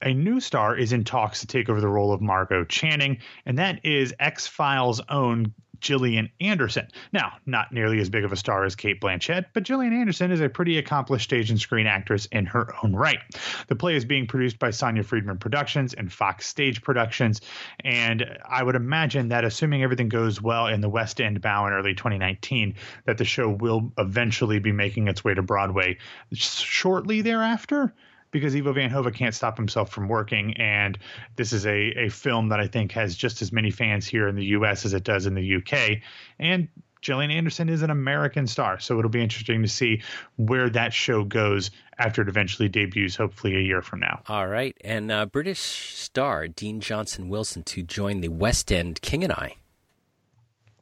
a 0.02 0.14
new 0.14 0.40
star 0.40 0.78
is 0.78 0.94
in 0.94 1.04
talks 1.04 1.42
to 1.42 1.48
take 1.48 1.70
over 1.70 1.82
the 1.82 1.90
role 1.90 2.14
of 2.14 2.22
Margo 2.22 2.64
Channing, 2.64 3.18
and 3.46 3.58
that 3.58 3.86
is 3.86 4.14
X 4.20 4.48
Files' 4.48 5.02
own 5.10 5.54
Gillian 5.84 6.30
Anderson. 6.42 6.88
Now, 7.12 7.34
not 7.46 7.72
nearly 7.72 8.00
as 8.00 8.10
big 8.10 8.24
of 8.24 8.32
a 8.32 8.38
star 8.38 8.64
as 8.64 8.76
Cate 8.76 9.02
Blanchett, 9.02 9.48
but 9.54 9.64
Gillian 9.64 9.94
Anderson 9.94 10.32
is 10.32 10.42
a 10.42 10.50
pretty 10.50 10.78
accomplished 10.78 11.26
stage 11.26 11.50
and 11.50 11.60
screen 11.60 11.86
actress 11.86 12.26
in 12.28 12.46
her 12.48 12.74
own 12.84 12.96
right. 12.96 13.20
The 13.68 13.76
play 13.76 13.96
is 13.96 14.06
being 14.06 14.26
produced 14.26 14.58
by 14.58 14.72
Sonia 14.72 15.04
Friedman 15.04 15.38
Productions 15.38 15.94
and 15.94 16.12
Fox 16.12 16.48
Stage 16.48 16.82
Productions, 16.82 17.42
and 17.84 18.26
I 18.50 18.64
would 18.64 18.76
imagine 18.76 19.28
that 19.28 19.44
assuming 19.44 19.84
everything 19.84 20.10
goes 20.10 20.42
well 20.42 20.68
in 20.68 20.82
the 20.82 20.90
West 20.90 21.20
End 21.20 21.42
bow 21.42 21.68
in 21.68 21.74
early 21.74 21.94
2019, 21.94 22.76
that 23.06 23.18
the 23.18 23.26
show 23.26 23.50
will 23.50 23.92
eventually 23.98 24.60
be 24.60 24.72
making 24.72 25.10
its 25.10 25.24
way 25.24 25.34
to 25.34 25.42
Broadway 25.42 25.98
shortly 26.32 27.22
thereafter 27.22 27.94
because 28.34 28.54
Ivo 28.54 28.74
Van 28.74 28.90
Hove 28.90 29.14
can't 29.14 29.34
stop 29.34 29.56
himself 29.56 29.90
from 29.90 30.10
working. 30.10 30.58
And 30.58 30.98
this 31.38 31.54
is 31.54 31.66
a, 31.66 32.06
a 32.06 32.10
film 32.10 32.50
that 32.50 32.60
I 32.60 32.68
think 32.68 32.92
has 32.92 33.16
just 33.16 33.42
as 33.42 33.54
many 33.54 33.72
fans 33.72 34.06
here 34.06 34.28
in 34.28 34.36
the 34.36 34.46
US 34.48 34.84
as 34.84 34.94
it 34.94 35.06
does 35.06 35.26
in 35.26 35.36
the 35.36 35.56
UK. 35.56 36.00
And 36.40 36.68
Gillian 37.02 37.32
Anderson 37.32 37.70
is 37.70 37.82
an 37.82 37.90
American 37.90 38.48
star, 38.48 38.80
so 38.80 38.98
it'll 38.98 39.12
be 39.12 39.22
interesting 39.22 39.62
to 39.62 39.68
see 39.68 40.02
where 40.38 40.70
that 40.70 40.94
show 40.94 41.26
goes 41.26 41.70
after 42.00 42.22
it 42.22 42.30
eventually 42.30 42.70
debuts, 42.70 43.16
hopefully 43.16 43.58
a 43.58 43.60
year 43.60 43.82
from 43.82 44.00
now. 44.00 44.22
All 44.28 44.48
right, 44.48 44.76
and 44.86 45.12
uh, 45.12 45.26
British 45.26 45.60
star 45.60 46.48
Dean 46.48 46.80
Johnson 46.80 47.28
Wilson 47.28 47.64
to 47.64 47.84
join 47.84 48.22
the 48.22 48.30
West 48.30 48.72
End 48.72 49.02
King 49.02 49.26
and 49.26 49.34
I. 49.34 49.58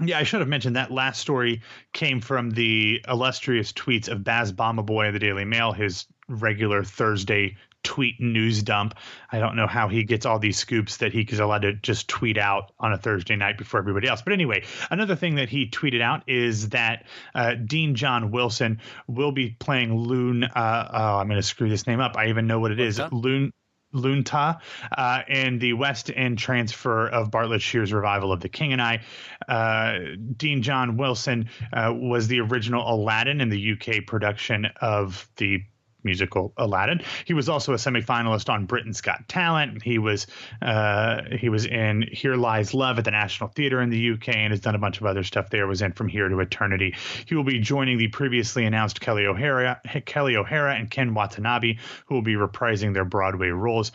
Yeah, 0.03 0.17
I 0.17 0.23
should 0.23 0.39
have 0.39 0.49
mentioned 0.49 0.75
that 0.75 0.91
last 0.91 1.19
story 1.19 1.61
came 1.93 2.21
from 2.21 2.51
the 2.51 3.03
illustrious 3.07 3.71
tweets 3.71 4.07
of 4.09 4.23
Baz 4.23 4.51
Bamigboye 4.51 5.07
of 5.07 5.13
the 5.13 5.19
Daily 5.19 5.45
Mail, 5.45 5.73
his 5.73 6.07
regular 6.27 6.83
Thursday 6.83 7.55
tweet 7.83 8.19
news 8.19 8.61
dump. 8.63 8.95
I 9.31 9.39
don't 9.39 9.55
know 9.55 9.67
how 9.67 9.87
he 9.87 10.03
gets 10.03 10.25
all 10.25 10.39
these 10.39 10.57
scoops 10.57 10.97
that 10.97 11.13
he 11.13 11.21
is 11.21 11.39
allowed 11.39 11.63
to 11.63 11.73
just 11.73 12.07
tweet 12.07 12.37
out 12.37 12.71
on 12.79 12.93
a 12.93 12.97
Thursday 12.97 13.35
night 13.35 13.57
before 13.57 13.79
everybody 13.79 14.07
else. 14.07 14.21
But 14.21 14.33
anyway, 14.33 14.63
another 14.89 15.15
thing 15.15 15.35
that 15.35 15.49
he 15.49 15.69
tweeted 15.69 16.01
out 16.01 16.23
is 16.27 16.69
that 16.69 17.05
uh, 17.33 17.55
Dean 17.55 17.95
John 17.95 18.31
Wilson 18.31 18.81
will 19.07 19.31
be 19.31 19.49
playing 19.59 19.95
Loon. 19.95 20.43
Uh, 20.43 20.89
oh, 20.93 21.17
I'm 21.17 21.27
going 21.27 21.41
to 21.41 21.47
screw 21.47 21.69
this 21.69 21.87
name 21.87 21.99
up. 21.99 22.15
I 22.17 22.29
even 22.29 22.47
know 22.47 22.59
what 22.59 22.71
it 22.71 22.79
is. 22.79 22.99
Loon. 23.11 23.53
Lun 23.93 24.23
Tha 24.23 24.59
uh, 24.97 25.21
in 25.27 25.59
the 25.59 25.73
West 25.73 26.11
End 26.13 26.37
transfer 26.37 27.07
of 27.07 27.31
Bartlett 27.31 27.61
Sher's 27.61 27.93
revival 27.93 28.31
of 28.31 28.39
The 28.39 28.49
King 28.49 28.73
and 28.73 28.81
I. 28.81 29.01
Uh, 29.47 30.15
Dean 30.37 30.61
John 30.61 30.97
Wilson 30.97 31.49
uh, 31.73 31.93
was 31.95 32.27
the 32.27 32.39
original 32.39 32.89
Aladdin 32.93 33.41
in 33.41 33.49
the 33.49 33.73
UK 33.73 34.05
production 34.05 34.67
of 34.81 35.27
the 35.37 35.63
musical 36.03 36.53
Aladdin. 36.57 37.01
He 37.25 37.33
was 37.33 37.49
also 37.49 37.73
a 37.73 37.77
semifinalist 37.77 38.49
on 38.49 38.65
Britain's 38.65 39.01
Got 39.01 39.27
Talent. 39.27 39.81
He 39.83 39.97
was 39.97 40.27
uh, 40.61 41.23
he 41.37 41.49
was 41.49 41.65
in 41.65 42.07
Here 42.11 42.35
Lies 42.35 42.73
Love 42.73 42.99
at 42.99 43.05
the 43.05 43.11
National 43.11 43.49
Theatre 43.49 43.81
in 43.81 43.89
the 43.89 44.11
UK 44.11 44.29
and 44.29 44.51
has 44.51 44.59
done 44.59 44.75
a 44.75 44.79
bunch 44.79 44.99
of 44.99 45.05
other 45.05 45.23
stuff 45.23 45.49
there. 45.49 45.67
Was 45.67 45.81
in 45.81 45.93
From 45.93 46.07
Here 46.07 46.27
to 46.27 46.39
Eternity. 46.39 46.95
He 47.25 47.35
will 47.35 47.43
be 47.43 47.59
joining 47.59 47.97
the 47.97 48.07
previously 48.07 48.65
announced 48.65 49.01
Kelli 49.01 49.25
O'Hara, 49.25 49.81
Kelli 49.85 50.35
O'Hara 50.35 50.75
and 50.75 50.89
Ken 50.89 51.13
Watanabe, 51.13 51.77
who 52.05 52.15
will 52.15 52.21
be 52.21 52.35
reprising 52.35 52.93
their 52.93 53.05
Broadway 53.05 53.49
roles. 53.49 53.91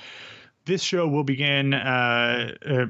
This 0.64 0.82
show 0.82 1.06
will 1.06 1.24
begin. 1.24 1.74
Uh, 1.74 2.52
uh, 2.66 2.86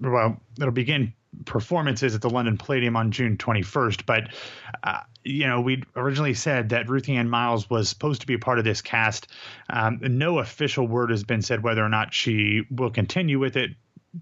well, 0.00 0.40
it'll 0.58 0.72
begin 0.72 1.14
performances 1.44 2.14
at 2.14 2.20
the 2.20 2.30
London 2.30 2.58
Palladium 2.58 2.96
on 2.96 3.10
June 3.10 3.36
21st. 3.36 4.06
But, 4.06 4.34
uh, 4.82 5.00
you 5.24 5.46
know, 5.46 5.60
we 5.60 5.82
originally 5.96 6.34
said 6.34 6.70
that 6.70 6.88
Ruthie 6.88 7.16
Ann 7.16 7.30
Miles 7.30 7.68
was 7.68 7.88
supposed 7.88 8.20
to 8.20 8.26
be 8.26 8.34
a 8.34 8.38
part 8.38 8.58
of 8.58 8.64
this 8.64 8.82
cast. 8.82 9.28
Um, 9.70 10.00
no 10.02 10.38
official 10.38 10.86
word 10.86 11.10
has 11.10 11.24
been 11.24 11.42
said 11.42 11.62
whether 11.62 11.84
or 11.84 11.88
not 11.88 12.12
she 12.12 12.62
will 12.70 12.90
continue 12.90 13.38
with 13.38 13.56
it. 13.56 13.70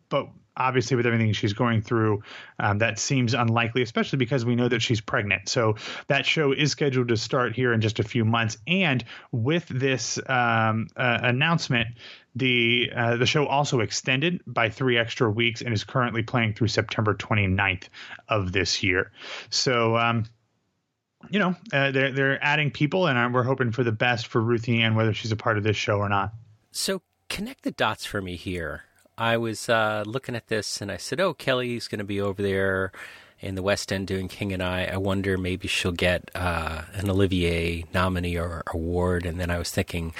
But 0.09 0.29
obviously, 0.57 0.97
with 0.97 1.07
everything 1.07 1.33
she's 1.33 1.53
going 1.53 1.83
through, 1.83 2.23
um, 2.59 2.79
that 2.79 2.99
seems 2.99 3.35
unlikely, 3.35 3.83
especially 3.83 4.19
because 4.19 4.45
we 4.45 4.55
know 4.55 4.69
that 4.69 4.83
she's 4.83 5.01
pregnant. 5.01 5.49
So 5.49 5.77
that 6.09 6.27
show 6.27 6.53
is 6.53 6.71
scheduled 6.71 7.09
to 7.09 7.17
start 7.17 7.55
here 7.55 7.73
in 7.73 7.81
just 7.81 7.99
a 7.99 8.05
few 8.05 8.25
months. 8.25 8.59
And 8.67 9.05
with 9.31 9.67
this 9.69 10.19
um, 10.29 10.89
uh, 10.97 11.19
announcement, 11.23 11.89
the 12.35 12.91
uh, 12.95 13.17
the 13.17 13.27
show 13.27 13.47
also 13.47 13.81
extended 13.81 14.41
by 14.47 14.71
three 14.71 14.97
extra 14.97 15.31
weeks 15.31 15.61
and 15.61 15.75
is 15.75 15.85
currently 15.85 16.23
playing 16.23 16.55
through 16.55 16.69
September 16.69 17.15
29th 17.15 17.89
of 18.29 18.53
this 18.53 18.83
year. 18.83 19.13
So, 19.51 19.97
um, 19.99 20.25
you 21.31 21.39
know, 21.39 21.55
uh, 21.73 21.91
they're 21.91 22.13
they're 22.13 22.43
adding 22.43 22.71
people, 22.71 23.07
and 23.07 23.35
we're 23.35 23.43
hoping 23.43 23.71
for 23.71 23.85
the 23.85 23.93
best 23.93 24.29
for 24.29 24.41
Ruthie 24.41 24.81
Ann, 24.81 24.95
whether 24.95 25.13
she's 25.13 25.33
a 25.33 25.37
part 25.37 25.59
of 25.59 25.65
this 25.65 25.77
show 25.77 25.99
or 25.99 26.09
not. 26.09 26.33
So, 26.71 27.03
connect 27.29 27.65
the 27.65 27.71
dots 27.71 28.07
for 28.07 28.23
me 28.23 28.37
here. 28.37 28.85
I 29.23 29.37
was 29.37 29.69
uh, 29.69 30.03
looking 30.05 30.35
at 30.35 30.49
this, 30.49 30.81
and 30.81 30.91
I 30.91 30.97
said, 30.97 31.21
"Oh, 31.21 31.33
Kelly's 31.33 31.87
going 31.87 32.01
to 32.01 32.05
be 32.05 32.21
over 32.21 32.43
there." 32.43 32.91
in 33.43 33.57
the 33.57 33.63
West 33.63 33.93
End 33.93 34.07
doing 34.07 34.29
King 34.29 34.53
and 34.53 34.63
I. 34.63 34.85
I 34.85 34.97
wonder 34.99 35.37
maybe 35.37 35.67
she'll 35.67 35.91
get 35.91 36.31
uh, 36.33 36.83
an 36.95 37.11
Olivier 37.11 37.85
nominee 37.93 38.39
or 38.39 38.63
award. 38.73 39.27
And 39.27 39.41
then 39.41 39.51
I 39.51 39.59
was 39.59 39.69
thinking, 39.69 40.15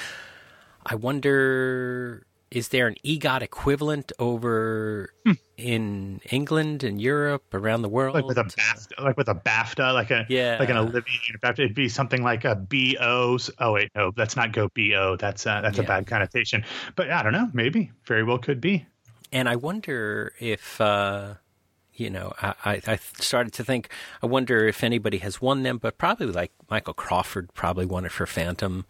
I 0.85 0.97
wonder 0.97 2.27
is 2.53 2.69
there 2.69 2.87
an 2.87 2.97
EGOT 3.03 3.41
equivalent 3.41 4.13
over 4.19 5.15
hmm. 5.25 5.33
in 5.57 6.21
England 6.31 6.85
and 6.85 7.01
Europe 7.01 7.55
around 7.55 7.81
the 7.81 7.89
world? 7.89 8.15
Like 8.15 8.27
with 8.27 8.37
a 8.37 8.45
BAFTA, 8.45 9.03
like 9.03 9.17
with 9.17 9.29
a 9.29 9.35
BAFTA, 9.35 9.95
like 9.95 10.11
a 10.11 10.27
yeah. 10.29 10.59
like 10.61 10.69
an 10.69 10.77
Olivier 10.77 11.03
BAFTA. 11.43 11.61
It'd 11.61 11.75
be 11.75 11.89
something 11.89 12.23
like 12.23 12.45
a 12.45 12.55
BO. 12.55 13.39
Oh 13.59 13.73
wait, 13.73 13.91
no, 13.95 14.13
that's 14.15 14.37
not 14.37 14.53
go 14.53 14.69
BO. 14.75 15.17
That's 15.17 15.47
uh, 15.47 15.63
that's 15.63 15.79
yeah. 15.79 15.85
a 15.85 15.87
bad 15.87 16.07
connotation. 16.07 16.65
But 16.95 17.11
I 17.11 17.23
don't 17.23 17.33
know. 17.33 17.49
Maybe 17.55 17.91
very 18.05 18.23
well 18.23 18.39
could 18.39 18.61
be. 18.61 18.87
And 19.33 19.49
I 19.49 19.57
wonder 19.57 20.35
if. 20.39 20.81
Uh, 20.81 21.35
you 21.95 22.09
know, 22.09 22.33
I, 22.41 22.81
I 22.87 22.99
started 23.21 23.53
to 23.55 23.65
think, 23.65 23.91
I 24.23 24.27
wonder 24.27 24.67
if 24.67 24.83
anybody 24.83 25.19
has 25.19 25.43
won 25.43 25.63
them, 25.63 25.77
but 25.77 25.99
probably 25.99 26.27
like 26.27 26.51
Michael 26.71 26.95
Crawford 26.95 27.53
probably 27.53 27.85
won 27.85 28.07
it 28.07 28.13
for 28.13 28.27
Phantom. 28.27 28.87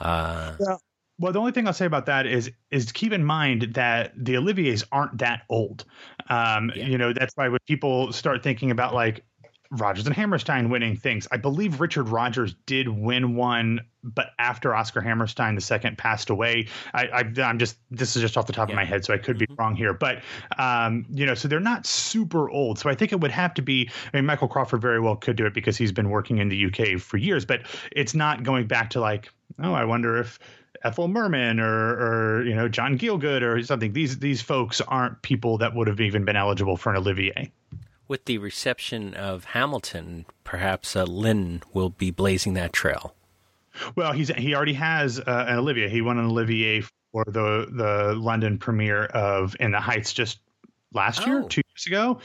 Uh, 0.00 0.54
yeah. 0.58 0.76
Well, 1.18 1.32
the 1.32 1.38
only 1.38 1.52
thing 1.52 1.68
I'll 1.68 1.72
say 1.72 1.86
about 1.86 2.06
that 2.06 2.26
is 2.26 2.50
is 2.72 2.90
keep 2.90 3.12
in 3.12 3.24
mind 3.24 3.74
that 3.74 4.12
the 4.16 4.34
Oliviers 4.34 4.82
aren't 4.90 5.18
that 5.18 5.42
old. 5.48 5.84
Um, 6.28 6.72
yeah. 6.74 6.86
You 6.86 6.98
know, 6.98 7.12
that's 7.12 7.36
why 7.36 7.48
when 7.48 7.60
people 7.68 8.12
start 8.12 8.42
thinking 8.42 8.72
about 8.72 8.92
like 8.92 9.24
Rodgers 9.72 10.06
and 10.06 10.14
Hammerstein 10.14 10.68
winning 10.68 10.96
things, 10.96 11.26
I 11.32 11.38
believe 11.38 11.80
Richard 11.80 12.08
Rodgers 12.08 12.54
did 12.66 12.88
win 12.88 13.34
one, 13.36 13.80
but 14.04 14.32
after 14.38 14.74
Oscar 14.74 15.00
Hammerstein 15.00 15.54
the 15.54 15.62
second 15.62 15.96
passed 15.96 16.28
away. 16.28 16.68
I, 16.92 17.24
am 17.38 17.58
just 17.58 17.78
this 17.90 18.14
is 18.14 18.20
just 18.20 18.36
off 18.36 18.46
the 18.46 18.52
top 18.52 18.68
yeah. 18.68 18.74
of 18.74 18.76
my 18.76 18.84
head, 18.84 19.04
so 19.04 19.14
I 19.14 19.18
could 19.18 19.38
be 19.38 19.46
mm-hmm. 19.46 19.54
wrong 19.54 19.74
here. 19.74 19.94
But 19.94 20.22
um, 20.58 21.06
you 21.10 21.24
know, 21.24 21.34
so 21.34 21.48
they're 21.48 21.58
not 21.58 21.86
super 21.86 22.50
old. 22.50 22.78
So 22.78 22.90
I 22.90 22.94
think 22.94 23.12
it 23.12 23.20
would 23.20 23.30
have 23.30 23.54
to 23.54 23.62
be. 23.62 23.90
I 24.12 24.16
mean, 24.18 24.26
Michael 24.26 24.48
Crawford 24.48 24.82
very 24.82 25.00
well 25.00 25.16
could 25.16 25.36
do 25.36 25.46
it 25.46 25.54
because 25.54 25.78
he's 25.78 25.92
been 25.92 26.10
working 26.10 26.38
in 26.38 26.50
the 26.50 26.66
UK 26.66 27.00
for 27.00 27.16
years, 27.16 27.46
but 27.46 27.62
it's 27.92 28.14
not 28.14 28.42
going 28.42 28.66
back 28.66 28.90
to 28.90 29.00
like, 29.00 29.30
oh, 29.62 29.72
I 29.72 29.84
wonder 29.84 30.18
if 30.18 30.38
Ethel 30.84 31.08
Merman 31.08 31.60
or, 31.60 31.68
or 31.68 32.44
you 32.44 32.54
know 32.54 32.68
John 32.68 32.98
Gielgud 32.98 33.40
or 33.40 33.62
something. 33.62 33.94
These 33.94 34.18
these 34.18 34.42
folks 34.42 34.82
aren't 34.82 35.22
people 35.22 35.56
that 35.58 35.74
would 35.74 35.88
have 35.88 36.00
even 36.00 36.26
been 36.26 36.36
eligible 36.36 36.76
for 36.76 36.90
an 36.90 36.96
Olivier. 36.96 37.50
With 38.12 38.26
the 38.26 38.36
reception 38.36 39.14
of 39.14 39.44
Hamilton, 39.56 40.26
perhaps 40.44 40.94
uh, 40.94 41.04
Lin 41.04 41.62
will 41.72 41.88
be 41.88 42.10
blazing 42.10 42.52
that 42.52 42.74
trail. 42.74 43.14
Well, 43.96 44.12
he's 44.12 44.28
he 44.28 44.54
already 44.54 44.74
has 44.74 45.18
uh, 45.18 45.46
an 45.48 45.56
Olivier. 45.56 45.88
He 45.88 46.02
won 46.02 46.18
an 46.18 46.26
Olivier 46.26 46.82
for 47.10 47.24
the 47.24 47.68
the 47.72 48.14
London 48.14 48.58
premiere 48.58 49.06
of 49.06 49.56
In 49.60 49.70
the 49.70 49.80
Heights 49.80 50.12
just 50.12 50.40
last 50.94 51.22
oh. 51.22 51.26
year, 51.26 51.42
two 51.48 51.62
years 51.70 51.86
ago. 51.86 52.20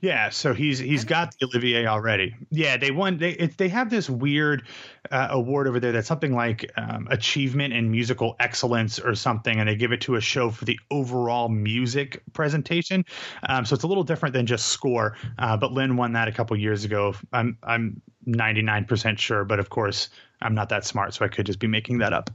Yeah, 0.00 0.30
so 0.30 0.54
he's 0.54 0.78
he's 0.78 1.04
got 1.04 1.34
the 1.38 1.46
Olivier 1.46 1.86
already. 1.86 2.34
Yeah, 2.50 2.76
they 2.76 2.90
won. 2.90 3.18
They 3.18 3.30
it, 3.30 3.58
they 3.58 3.68
have 3.68 3.90
this 3.90 4.08
weird 4.08 4.64
uh, 5.10 5.28
award 5.30 5.66
over 5.66 5.80
there 5.80 5.92
that's 5.92 6.08
something 6.08 6.34
like 6.34 6.70
um, 6.76 7.08
achievement 7.10 7.74
in 7.74 7.90
musical 7.90 8.36
excellence 8.40 8.98
or 8.98 9.14
something, 9.14 9.58
and 9.58 9.68
they 9.68 9.76
give 9.76 9.92
it 9.92 10.00
to 10.02 10.16
a 10.16 10.20
show 10.20 10.50
for 10.50 10.64
the 10.64 10.78
overall 10.90 11.48
music 11.48 12.22
presentation. 12.32 13.04
Um, 13.48 13.64
so 13.64 13.74
it's 13.74 13.84
a 13.84 13.88
little 13.88 14.04
different 14.04 14.32
than 14.34 14.46
just 14.46 14.68
score. 14.68 15.16
Uh, 15.38 15.56
but 15.56 15.72
Lin 15.72 15.96
won 15.96 16.12
that 16.12 16.28
a 16.28 16.32
couple 16.32 16.56
years 16.56 16.84
ago. 16.84 17.14
I'm 17.32 17.58
I'm 17.62 18.00
99% 18.26 19.18
sure, 19.18 19.44
but 19.44 19.58
of 19.58 19.70
course 19.70 20.08
I'm 20.40 20.54
not 20.54 20.68
that 20.68 20.84
smart, 20.84 21.14
so 21.14 21.24
I 21.24 21.28
could 21.28 21.46
just 21.46 21.58
be 21.58 21.66
making 21.66 21.98
that 21.98 22.12
up 22.12 22.30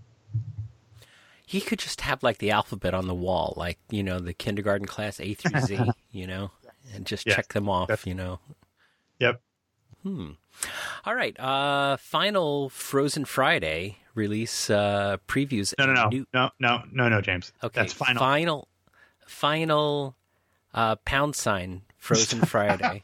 he 1.48 1.62
could 1.62 1.80
just 1.80 2.01
have 2.01 2.24
like 2.24 2.39
the 2.39 2.51
alphabet 2.51 2.94
on 2.94 3.08
the 3.08 3.16
wall, 3.16 3.54
like 3.56 3.80
you 3.89 4.04
know 4.04 4.20
the 4.20 4.34
kindergarten 4.34 4.86
class 4.86 5.20
A 5.22 5.34
through 5.34 5.62
Z, 5.62 5.80
you 6.12 6.27
know, 6.27 6.51
and 6.94 7.06
just 7.06 7.25
yes. 7.25 7.38
check 7.38 7.54
them 7.54 7.70
off, 7.70 8.06
you 8.06 8.13
know. 8.13 8.39
Yep. 9.20 9.42
Hmm. 10.04 10.32
All 11.06 11.16
right. 11.16 11.39
Uh, 11.39 11.96
final 11.98 12.68
Frozen 12.68 13.25
Friday 13.25 13.98
release 14.13 14.70
uh, 14.70 15.18
previews. 15.30 15.74
No, 15.80 15.86
no, 15.86 15.94
no, 15.94 16.10
new... 16.10 16.27
no, 16.34 16.50
no, 16.60 16.84
no, 16.92 17.08
no, 17.08 17.22
James. 17.22 17.54
Okay. 17.63 17.80
That's 17.80 17.94
final. 17.94 18.20
Final. 18.20 18.68
Final. 19.25 20.16
Uh, 20.74 20.98
pound 20.98 21.34
sign 21.34 21.82
Frozen 21.96 22.42
Friday 22.42 23.01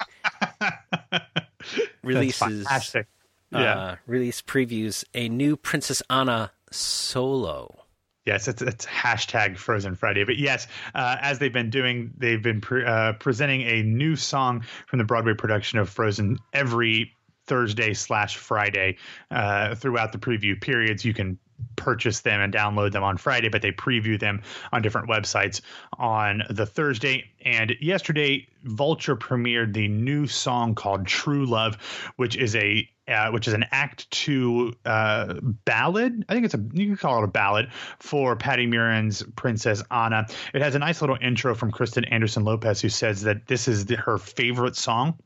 releases. 2.03 2.67
Fantastic. 2.67 3.07
Uh, 3.55 3.59
yeah. 3.59 3.79
Uh, 3.79 3.95
release 4.05 4.41
previews 4.41 5.05
a 5.13 5.29
new 5.29 5.55
Princess 5.55 6.03
Anna 6.09 6.51
solo. 6.71 7.82
Yes, 8.25 8.47
it's, 8.47 8.61
it's 8.61 8.85
hashtag 8.85 9.57
Frozen 9.57 9.95
Friday. 9.95 10.23
But 10.23 10.37
yes, 10.37 10.67
uh, 10.95 11.17
as 11.21 11.39
they've 11.39 11.51
been 11.51 11.69
doing, 11.69 12.13
they've 12.17 12.41
been 12.41 12.61
pre- 12.61 12.85
uh, 12.85 13.13
presenting 13.13 13.61
a 13.61 13.83
new 13.83 14.15
song 14.15 14.63
from 14.87 14.99
the 14.99 15.05
Broadway 15.05 15.33
production 15.33 15.79
of 15.79 15.89
Frozen 15.89 16.39
every 16.53 17.13
Thursday 17.45 17.93
slash 17.93 18.37
Friday 18.37 18.97
uh, 19.29 19.75
throughout 19.75 20.13
the 20.13 20.17
preview 20.17 20.59
periods. 20.59 21.03
You 21.03 21.13
can 21.13 21.37
purchase 21.75 22.21
them 22.21 22.39
and 22.39 22.53
download 22.53 22.91
them 22.91 23.03
on 23.03 23.17
Friday, 23.17 23.49
but 23.49 23.61
they 23.61 23.71
preview 23.71 24.19
them 24.19 24.41
on 24.71 24.81
different 24.81 25.09
websites 25.09 25.61
on 25.97 26.43
the 26.49 26.65
Thursday. 26.65 27.25
And 27.43 27.75
yesterday, 27.81 28.47
Vulture 28.63 29.15
premiered 29.15 29.73
the 29.73 29.87
new 29.89 30.27
song 30.27 30.75
called 30.75 31.05
"True 31.05 31.45
Love," 31.45 31.77
which 32.15 32.37
is 32.37 32.55
a 32.55 32.89
uh, 33.07 33.31
which 33.31 33.47
is 33.47 33.53
an 33.53 33.65
Act 33.71 34.09
Two 34.11 34.73
uh, 34.85 35.35
ballad. 35.65 36.25
I 36.29 36.33
think 36.33 36.45
it's 36.45 36.53
a 36.53 36.63
you 36.73 36.87
can 36.87 36.97
call 36.97 37.19
it 37.19 37.25
a 37.25 37.27
ballad 37.27 37.71
for 37.99 38.35
Patti 38.35 38.67
Murin's 38.67 39.23
Princess 39.35 39.83
Anna. 39.91 40.27
It 40.53 40.61
has 40.61 40.75
a 40.75 40.79
nice 40.79 41.01
little 41.01 41.17
intro 41.19 41.55
from 41.55 41.71
Kristen 41.71 42.05
Anderson 42.05 42.43
Lopez, 42.43 42.81
who 42.81 42.89
says 42.89 43.23
that 43.23 43.47
this 43.47 43.67
is 43.67 43.85
the, 43.85 43.97
her 43.97 44.17
favorite 44.17 44.75
song 44.75 45.17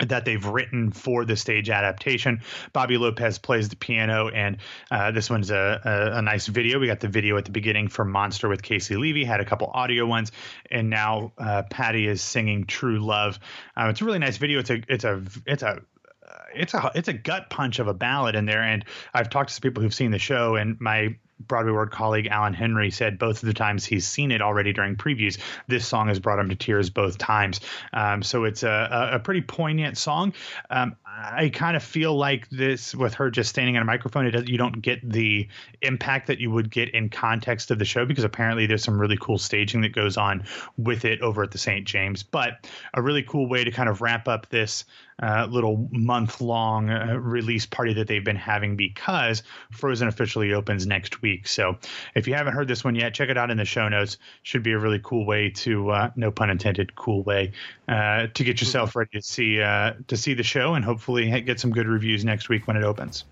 that 0.00 0.24
they've 0.24 0.44
written 0.44 0.90
for 0.90 1.24
the 1.24 1.36
stage 1.36 1.68
adaptation. 1.68 2.40
Bobby 2.72 2.96
Lopez 2.96 3.38
plays 3.38 3.68
the 3.68 3.76
piano, 3.76 4.28
and 4.28 4.56
uh, 4.90 5.10
this 5.10 5.28
one's 5.28 5.50
a, 5.50 5.80
a, 5.84 6.18
a, 6.18 6.22
nice 6.22 6.46
video. 6.46 6.78
We 6.78 6.86
got 6.86 7.00
the 7.00 7.08
video 7.08 7.36
at 7.36 7.44
the 7.44 7.50
beginning 7.50 7.88
for 7.88 8.04
Monster 8.04 8.48
with 8.48 8.62
Caissie 8.62 8.98
Levy, 8.98 9.24
had 9.24 9.40
a 9.40 9.44
couple 9.44 9.70
audio 9.72 10.06
ones, 10.06 10.32
and 10.70 10.88
now 10.88 11.32
uh, 11.36 11.64
Patti 11.68 12.08
is 12.08 12.22
singing 12.22 12.64
True 12.64 13.00
Love. 13.00 13.38
Uh, 13.76 13.88
it's 13.90 14.00
a 14.00 14.04
really 14.06 14.18
nice 14.18 14.38
video. 14.38 14.60
It's 14.60 14.70
a 14.70 14.82
it's 14.88 15.04
a 15.04 15.22
it's 15.46 15.62
a 15.62 15.82
it's 16.54 16.74
a 16.74 16.90
it's 16.94 17.08
a 17.08 17.12
gut 17.12 17.50
punch 17.50 17.78
of 17.78 17.88
a 17.88 17.94
ballad 17.94 18.34
in 18.34 18.46
there, 18.46 18.62
and 18.62 18.84
I've 19.14 19.30
talked 19.30 19.48
to 19.48 19.54
some 19.54 19.62
people 19.62 19.82
who've 19.82 19.94
seen 19.94 20.10
the 20.10 20.18
show, 20.18 20.56
and 20.56 20.80
my 20.80 21.16
Broadway 21.46 21.72
World 21.72 21.90
colleague 21.90 22.28
Alan 22.28 22.54
Henry 22.54 22.90
said 22.90 23.18
both 23.18 23.42
of 23.42 23.46
the 23.46 23.54
times 23.54 23.84
he's 23.84 24.06
seen 24.06 24.30
it 24.30 24.42
already 24.42 24.72
during 24.72 24.96
previews, 24.96 25.38
this 25.66 25.86
song 25.86 26.08
has 26.08 26.20
brought 26.20 26.38
him 26.38 26.48
to 26.48 26.54
tears 26.54 26.90
both 26.90 27.18
times. 27.18 27.60
Um, 27.92 28.22
so 28.22 28.44
it's 28.44 28.62
a, 28.62 29.10
a, 29.14 29.18
pretty 29.18 29.40
poignant 29.40 29.98
song. 29.98 30.34
Um, 30.70 30.96
I 31.14 31.50
kind 31.50 31.76
of 31.76 31.82
feel 31.82 32.16
like 32.16 32.48
this 32.48 32.94
with 32.94 33.14
her 33.14 33.30
just 33.30 33.50
standing 33.50 33.76
on 33.76 33.82
a 33.82 33.84
microphone, 33.84 34.26
it, 34.26 34.48
you 34.48 34.56
don't 34.56 34.80
get 34.80 35.06
the 35.08 35.46
impact 35.82 36.28
that 36.28 36.38
you 36.38 36.50
would 36.50 36.70
get 36.70 36.90
in 36.90 37.10
context 37.10 37.70
of 37.70 37.78
the 37.78 37.84
show 37.84 38.06
because 38.06 38.24
apparently 38.24 38.66
there's 38.66 38.82
some 38.82 38.98
really 38.98 39.18
cool 39.20 39.38
staging 39.38 39.82
that 39.82 39.92
goes 39.92 40.16
on 40.16 40.44
with 40.78 41.04
it 41.04 41.20
over 41.20 41.42
at 41.42 41.50
the 41.50 41.58
St. 41.58 41.86
James. 41.86 42.22
But 42.22 42.66
a 42.94 43.02
really 43.02 43.22
cool 43.22 43.46
way 43.46 43.62
to 43.62 43.70
kind 43.70 43.90
of 43.90 44.00
wrap 44.00 44.26
up 44.26 44.48
this 44.48 44.84
uh, 45.22 45.46
little 45.50 45.88
month 45.92 46.40
long 46.40 46.90
uh, 46.90 47.14
release 47.20 47.66
party 47.66 47.92
that 47.94 48.08
they've 48.08 48.24
been 48.24 48.34
having 48.34 48.76
because 48.76 49.42
Frozen 49.70 50.08
officially 50.08 50.52
opens 50.54 50.86
next 50.86 51.22
week. 51.22 51.46
So 51.46 51.76
if 52.14 52.26
you 52.26 52.34
haven't 52.34 52.54
heard 52.54 52.68
this 52.68 52.82
one 52.82 52.94
yet, 52.94 53.14
check 53.14 53.28
it 53.28 53.36
out 53.36 53.50
in 53.50 53.58
the 53.58 53.64
show 53.64 53.88
notes. 53.88 54.16
Should 54.42 54.62
be 54.62 54.72
a 54.72 54.78
really 54.78 55.00
cool 55.02 55.26
way 55.26 55.50
to, 55.50 55.90
uh, 55.90 56.10
no 56.16 56.30
pun 56.30 56.50
intended, 56.50 56.94
cool 56.96 57.22
way 57.22 57.52
uh, 57.92 58.26
to 58.32 58.44
get 58.44 58.60
yourself 58.60 58.96
ready 58.96 59.10
to 59.12 59.22
see 59.22 59.60
uh, 59.60 59.92
to 60.08 60.16
see 60.16 60.34
the 60.34 60.42
show 60.42 60.74
and 60.74 60.84
hopefully 60.84 61.42
get 61.42 61.60
some 61.60 61.70
good 61.70 61.86
reviews 61.86 62.24
next 62.24 62.48
week 62.48 62.66
when 62.66 62.76
it 62.76 62.84
opens. 62.84 63.24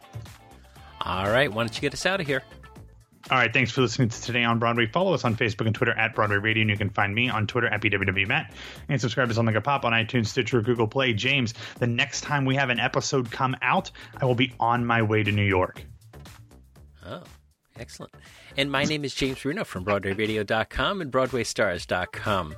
All 1.00 1.30
right, 1.30 1.50
why 1.50 1.62
don't 1.62 1.74
you 1.74 1.80
get 1.80 1.94
us 1.94 2.04
out 2.04 2.20
of 2.20 2.26
here? 2.26 2.42
All 3.30 3.38
right, 3.38 3.52
thanks 3.52 3.70
for 3.70 3.82
listening 3.82 4.08
to 4.08 4.22
Today 4.22 4.44
on 4.44 4.58
Broadway. 4.58 4.86
Follow 4.86 5.14
us 5.14 5.24
on 5.24 5.36
Facebook 5.36 5.66
and 5.66 5.74
Twitter 5.74 5.92
at 5.92 6.14
Broadway 6.14 6.36
Radio, 6.36 6.62
and 6.62 6.70
you 6.70 6.76
can 6.76 6.90
find 6.90 7.14
me 7.14 7.28
on 7.28 7.46
Twitter 7.46 7.68
at 7.68 7.80
BWWMatt. 7.80 8.52
And 8.88 9.00
subscribe 9.00 9.28
to 9.28 9.34
Something 9.34 9.56
a 9.56 9.60
Pop 9.60 9.84
on 9.84 9.92
iTunes, 9.92 10.26
Stitcher, 10.26 10.60
Google 10.62 10.88
Play. 10.88 11.12
James, 11.12 11.54
the 11.78 11.86
next 11.86 12.22
time 12.22 12.44
we 12.44 12.56
have 12.56 12.70
an 12.70 12.80
episode 12.80 13.30
come 13.30 13.56
out, 13.62 13.90
I 14.20 14.24
will 14.24 14.34
be 14.34 14.52
on 14.58 14.84
my 14.84 15.02
way 15.02 15.22
to 15.22 15.30
New 15.30 15.44
York. 15.44 15.84
Oh, 17.06 17.22
excellent. 17.78 18.12
And 18.56 18.70
my 18.70 18.84
name 18.84 19.04
is 19.04 19.14
James 19.14 19.44
Marino 19.44 19.64
from 19.64 19.84
BroadwayRadio.com 19.84 21.00
and 21.00 21.12
BroadwayStars.com. 21.12 22.56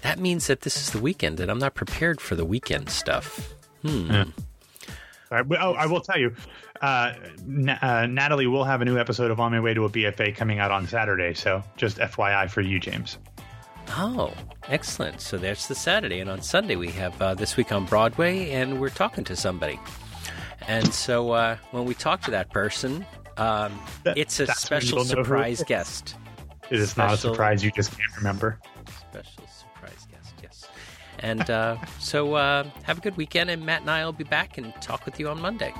That 0.00 0.18
means 0.18 0.46
that 0.46 0.62
this 0.62 0.76
is 0.76 0.90
the 0.90 1.00
weekend, 1.00 1.38
and 1.40 1.50
I'm 1.50 1.58
not 1.58 1.74
prepared 1.74 2.20
for 2.20 2.34
the 2.34 2.44
weekend 2.44 2.90
stuff. 2.90 3.54
Hmm. 3.82 4.10
Yeah. 4.10 4.24
Oh, 5.30 5.72
I 5.74 5.86
will 5.86 6.00
tell 6.00 6.18
you, 6.18 6.34
uh, 6.82 7.14
uh, 7.80 8.06
Natalie 8.06 8.46
will 8.46 8.64
have 8.64 8.82
a 8.82 8.84
new 8.84 8.98
episode 8.98 9.30
of 9.30 9.40
On 9.40 9.52
My 9.52 9.60
Way 9.60 9.72
to 9.74 9.84
a 9.84 9.88
BFA 9.88 10.36
coming 10.36 10.58
out 10.58 10.70
on 10.70 10.86
Saturday. 10.86 11.32
So 11.32 11.62
just 11.76 11.98
FYI 11.98 12.50
for 12.50 12.60
you, 12.60 12.78
James. 12.78 13.18
Oh, 13.90 14.32
excellent. 14.68 15.20
So 15.20 15.38
there's 15.38 15.68
the 15.68 15.74
Saturday. 15.74 16.20
And 16.20 16.28
on 16.28 16.42
Sunday, 16.42 16.76
we 16.76 16.88
have 16.88 17.20
uh, 17.20 17.34
This 17.34 17.56
Week 17.56 17.72
on 17.72 17.86
Broadway, 17.86 18.50
and 18.50 18.80
we're 18.80 18.90
talking 18.90 19.24
to 19.24 19.36
somebody. 19.36 19.80
And 20.68 20.92
so 20.92 21.30
uh, 21.32 21.56
when 21.70 21.86
we 21.86 21.94
talk 21.94 22.20
to 22.22 22.30
that 22.32 22.50
person, 22.50 23.06
um, 23.36 23.80
that, 24.04 24.18
it's 24.18 24.38
a 24.38 24.46
special 24.48 25.04
surprise 25.04 25.62
guest. 25.66 26.16
It 26.70 26.78
is 26.78 26.90
special, 26.90 27.08
not 27.08 27.14
a 27.14 27.16
surprise. 27.16 27.64
You 27.64 27.70
just 27.72 27.96
can't 27.96 28.16
remember. 28.16 28.58
Special 29.10 29.46
surprise 29.46 29.71
guest, 30.10 30.34
yes. 30.42 30.68
And 31.18 31.48
uh, 31.50 31.76
so 31.98 32.34
uh, 32.34 32.64
have 32.84 32.98
a 32.98 33.00
good 33.00 33.16
weekend, 33.16 33.50
and 33.50 33.64
Matt 33.64 33.82
and 33.82 33.90
I 33.90 34.04
will 34.04 34.12
be 34.12 34.24
back 34.24 34.58
and 34.58 34.74
talk 34.80 35.04
with 35.04 35.20
you 35.20 35.28
on 35.28 35.40
Monday. 35.40 35.72